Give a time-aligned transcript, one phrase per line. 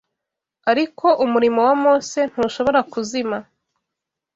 [0.71, 3.37] ariko umurimo wa Mose ntushobora kuzima